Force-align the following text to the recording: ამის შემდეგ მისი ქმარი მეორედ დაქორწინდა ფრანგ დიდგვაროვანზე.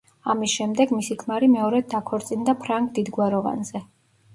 ამის 0.33 0.55
შემდეგ 0.59 0.93
მისი 1.01 1.19
ქმარი 1.25 1.51
მეორედ 1.57 1.95
დაქორწინდა 1.95 2.59
ფრანგ 2.67 2.95
დიდგვაროვანზე. 3.01 3.89